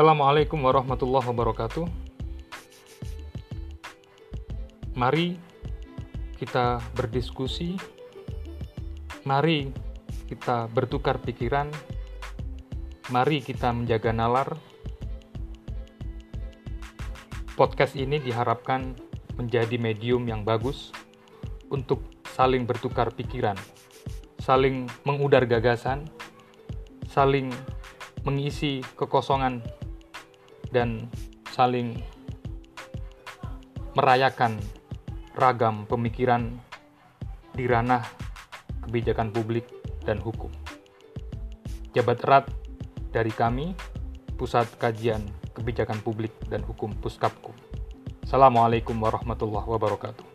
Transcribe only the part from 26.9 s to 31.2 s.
saling mengisi kekosongan dan